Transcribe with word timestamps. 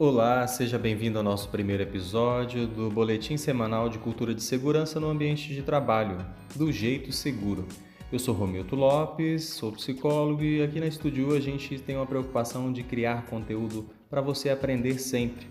Olá, 0.00 0.46
seja 0.46 0.78
bem-vindo 0.78 1.18
ao 1.18 1.24
nosso 1.24 1.48
primeiro 1.48 1.82
episódio 1.82 2.68
do 2.68 2.88
Boletim 2.88 3.36
Semanal 3.36 3.88
de 3.88 3.98
Cultura 3.98 4.32
de 4.32 4.44
Segurança 4.44 5.00
no 5.00 5.10
Ambiente 5.10 5.52
de 5.52 5.60
Trabalho, 5.60 6.24
do 6.54 6.70
Jeito 6.70 7.10
Seguro. 7.10 7.66
Eu 8.12 8.20
sou 8.20 8.32
Romildo 8.32 8.76
Lopes, 8.76 9.42
sou 9.46 9.72
psicólogo 9.72 10.44
e 10.44 10.62
aqui 10.62 10.78
na 10.78 10.86
Estúdio 10.86 11.34
a 11.34 11.40
gente 11.40 11.80
tem 11.80 11.96
uma 11.96 12.06
preocupação 12.06 12.72
de 12.72 12.84
criar 12.84 13.26
conteúdo 13.26 13.90
para 14.08 14.20
você 14.20 14.50
aprender 14.50 15.00
sempre. 15.00 15.48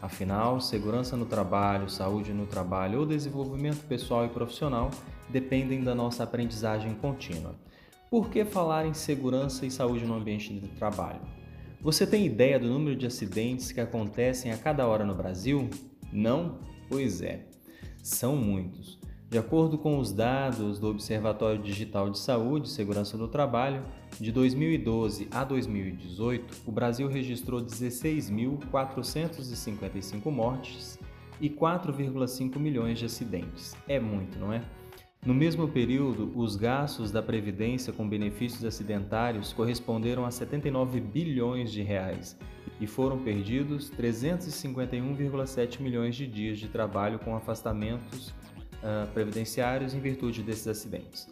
Afinal, 0.00 0.62
segurança 0.62 1.14
no 1.14 1.26
trabalho, 1.26 1.90
saúde 1.90 2.32
no 2.32 2.46
trabalho 2.46 3.00
ou 3.00 3.06
desenvolvimento 3.06 3.86
pessoal 3.86 4.24
e 4.24 4.30
profissional 4.30 4.90
dependem 5.28 5.84
da 5.84 5.94
nossa 5.94 6.24
aprendizagem 6.24 6.94
contínua. 6.94 7.54
Por 8.10 8.30
que 8.30 8.46
falar 8.46 8.86
em 8.86 8.94
segurança 8.94 9.66
e 9.66 9.70
saúde 9.70 10.06
no 10.06 10.14
ambiente 10.14 10.54
de 10.54 10.68
trabalho? 10.68 11.20
Você 11.82 12.06
tem 12.06 12.26
ideia 12.26 12.58
do 12.58 12.68
número 12.68 12.94
de 12.94 13.06
acidentes 13.06 13.72
que 13.72 13.80
acontecem 13.80 14.52
a 14.52 14.58
cada 14.58 14.86
hora 14.86 15.02
no 15.02 15.14
Brasil? 15.14 15.70
Não? 16.12 16.58
Pois 16.90 17.22
é, 17.22 17.46
são 18.02 18.36
muitos. 18.36 19.00
De 19.30 19.38
acordo 19.38 19.78
com 19.78 19.98
os 19.98 20.12
dados 20.12 20.78
do 20.78 20.88
Observatório 20.88 21.62
Digital 21.62 22.10
de 22.10 22.18
Saúde 22.18 22.68
e 22.68 22.70
Segurança 22.70 23.16
do 23.16 23.26
Trabalho, 23.26 23.82
de 24.20 24.30
2012 24.30 25.26
a 25.30 25.42
2018, 25.42 26.64
o 26.66 26.72
Brasil 26.72 27.08
registrou 27.08 27.62
16.455 27.62 30.30
mortes 30.30 30.98
e 31.40 31.48
4,5 31.48 32.58
milhões 32.58 32.98
de 32.98 33.06
acidentes. 33.06 33.74
É 33.88 33.98
muito, 33.98 34.38
não 34.38 34.52
é? 34.52 34.62
No 35.24 35.34
mesmo 35.34 35.68
período, 35.68 36.32
os 36.34 36.56
gastos 36.56 37.10
da 37.10 37.22
Previdência 37.22 37.92
com 37.92 38.08
benefícios 38.08 38.64
acidentários 38.64 39.52
corresponderam 39.52 40.24
a 40.24 40.30
79 40.30 40.98
bilhões 40.98 41.70
de 41.70 41.82
reais 41.82 42.38
e 42.80 42.86
foram 42.86 43.18
perdidos 43.18 43.90
351,7 43.90 45.80
milhões 45.80 46.16
de 46.16 46.26
dias 46.26 46.58
de 46.58 46.68
trabalho 46.68 47.18
com 47.18 47.36
afastamentos 47.36 48.28
uh, 48.28 49.06
previdenciários 49.12 49.92
em 49.92 50.00
virtude 50.00 50.42
desses 50.42 50.66
acidentes. 50.66 51.28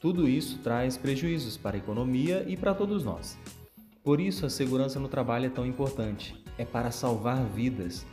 Tudo 0.00 0.28
isso 0.28 0.58
traz 0.58 0.96
prejuízos 0.96 1.56
para 1.56 1.76
a 1.76 1.78
economia 1.78 2.44
e 2.46 2.56
para 2.56 2.72
todos 2.72 3.02
nós. 3.02 3.36
Por 4.04 4.20
isso, 4.20 4.46
a 4.46 4.50
segurança 4.50 5.00
no 5.00 5.08
trabalho 5.08 5.46
é 5.46 5.50
tão 5.50 5.66
importante. 5.66 6.40
É 6.56 6.64
para 6.64 6.92
salvar 6.92 7.44
vidas. 7.46 8.06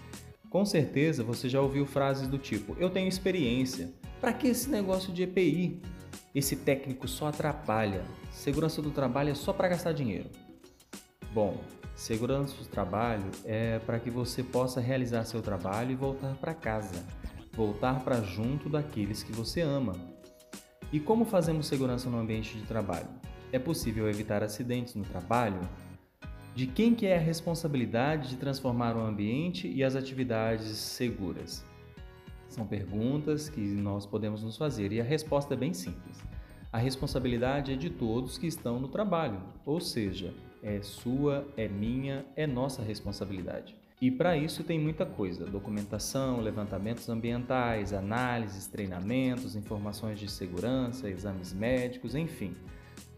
Com 0.50 0.66
certeza 0.66 1.23
você 1.23 1.47
já 1.47 1.61
ouviu 1.61 1.85
frases 1.85 2.28
do 2.28 2.39
tipo: 2.39 2.75
Eu 2.80 2.89
tenho 2.89 3.08
experiência. 3.08 3.94
Para 4.22 4.33
que 4.33 4.47
esse 4.47 4.69
negócio 4.69 5.11
de 5.11 5.23
EPI? 5.23 5.81
Esse 6.36 6.55
técnico 6.55 7.08
só 7.08 7.30
atrapalha. 7.30 8.05
Segurança 8.30 8.80
do 8.80 8.91
trabalho 8.91 9.31
é 9.31 9.33
só 9.33 9.52
para 9.52 9.67
gastar 9.67 9.94
dinheiro. 9.94 10.30
Bom, 11.33 11.59
segurança 11.95 12.55
do 12.55 12.66
trabalho 12.66 13.25
é 13.44 13.80
para 13.80 14.00
que 14.00 14.11
você 14.11 14.44
possa 14.44 14.80
realizar 14.80 15.25
seu 15.25 15.41
trabalho 15.41 15.94
e 15.94 15.95
voltar 15.95 16.36
para 16.36 16.53
casa, 16.53 17.03
voltar 17.53 18.02
para 18.02 18.22
junto 18.22 18.69
daqueles 18.69 19.23
que 19.23 19.31
você 19.31 19.61
ama. 19.61 19.94
E 20.94 21.00
como 21.00 21.25
fazemos 21.25 21.66
segurança 21.66 22.08
no 22.08 22.19
ambiente 22.19 22.56
de 22.56 22.63
trabalho? 22.67 23.09
É 23.52 23.58
possível 23.58 24.08
evitar 24.08 24.44
acidentes 24.44 24.94
no 24.94 25.03
trabalho? 25.03 25.59
De 26.53 26.67
quem 26.67 26.94
que 26.94 27.08
é 27.08 27.17
a 27.17 27.19
responsabilidade 27.19 28.30
de 28.30 28.38
transformar 28.38 28.95
o 28.95 29.02
ambiente 29.02 29.67
e 29.67 29.83
as 29.83 29.95
atividades 29.95 30.78
seguras? 30.78 31.70
São 32.52 32.67
perguntas 32.67 33.47
que 33.47 33.61
nós 33.61 34.05
podemos 34.05 34.44
nos 34.44 34.57
fazer 34.57 34.91
e 34.91 34.99
a 34.99 35.05
resposta 35.05 35.53
é 35.53 35.57
bem 35.57 35.73
simples. 35.73 36.21
A 36.69 36.77
responsabilidade 36.77 37.71
é 37.71 37.77
de 37.77 37.89
todos 37.89 38.38
que 38.38 38.45
estão 38.45 38.77
no 38.77 38.89
trabalho, 38.89 39.41
ou 39.66 39.80
seja, 39.80 40.34
é 40.61 40.81
sua, 40.81 41.47
é 41.56 41.69
minha, 41.69 42.25
é 42.35 42.45
nossa 42.45 42.84
responsabilidade. 42.84 43.73
E 44.01 44.11
para 44.11 44.35
isso 44.35 44.66
tem 44.66 44.78
muita 44.78 45.06
coisa: 45.06 45.45
documentação, 45.45 46.41
levantamentos 46.41 47.07
ambientais, 47.07 47.94
análises, 47.94 48.67
treinamentos, 48.67 49.56
informações 49.56 50.19
de 50.19 50.29
segurança, 50.29 51.09
exames 51.09 51.53
médicos, 51.53 52.16
enfim, 52.16 52.53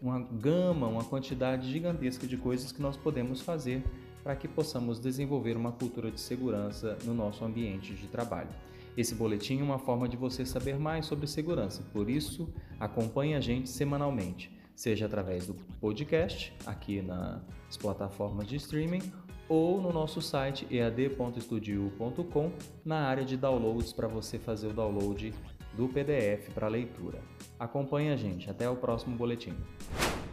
uma 0.00 0.20
gama, 0.20 0.86
uma 0.86 1.02
quantidade 1.02 1.68
gigantesca 1.72 2.24
de 2.24 2.36
coisas 2.36 2.70
que 2.70 2.80
nós 2.80 2.96
podemos 2.96 3.40
fazer 3.40 3.82
para 4.22 4.36
que 4.36 4.46
possamos 4.46 5.00
desenvolver 5.00 5.56
uma 5.56 5.72
cultura 5.72 6.08
de 6.08 6.20
segurança 6.20 6.96
no 7.04 7.12
nosso 7.12 7.44
ambiente 7.44 7.94
de 7.94 8.06
trabalho. 8.06 8.50
Esse 8.96 9.14
boletim 9.14 9.60
é 9.60 9.62
uma 9.62 9.78
forma 9.78 10.08
de 10.08 10.16
você 10.16 10.46
saber 10.46 10.78
mais 10.78 11.06
sobre 11.06 11.26
segurança, 11.26 11.82
por 11.92 12.08
isso 12.08 12.48
acompanhe 12.78 13.34
a 13.34 13.40
gente 13.40 13.68
semanalmente, 13.68 14.56
seja 14.74 15.06
através 15.06 15.46
do 15.46 15.54
podcast, 15.80 16.54
aqui 16.64 17.02
nas 17.02 17.76
plataformas 17.80 18.46
de 18.46 18.56
streaming, 18.56 19.02
ou 19.48 19.80
no 19.80 19.92
nosso 19.92 20.22
site 20.22 20.66
ead.studio.com, 20.70 22.52
na 22.84 23.00
área 23.00 23.24
de 23.24 23.36
downloads 23.36 23.92
para 23.92 24.08
você 24.08 24.38
fazer 24.38 24.68
o 24.68 24.72
download 24.72 25.34
do 25.76 25.88
PDF 25.88 26.50
para 26.54 26.68
leitura. 26.68 27.20
Acompanhe 27.58 28.10
a 28.10 28.16
gente, 28.16 28.48
até 28.48 28.68
o 28.68 28.76
próximo 28.76 29.16
boletim. 29.16 29.54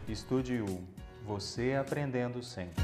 Estúdio 0.07 0.66
você 1.25 1.73
aprendendo 1.73 2.43
sempre. 2.43 2.81